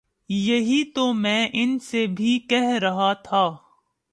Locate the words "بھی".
2.07-2.37